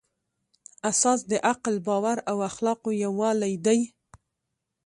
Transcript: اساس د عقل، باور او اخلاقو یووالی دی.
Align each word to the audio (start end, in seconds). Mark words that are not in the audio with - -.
اساس 0.91 1.19
د 1.31 1.33
عقل، 1.49 1.75
باور 1.87 2.17
او 2.29 2.37
اخلاقو 2.49 2.89
یووالی 3.03 3.53
دی. 3.65 3.79